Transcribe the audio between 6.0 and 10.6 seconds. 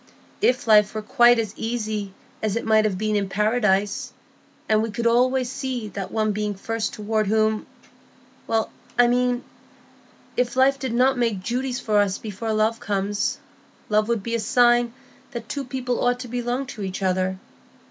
one being first toward whom—I mean, if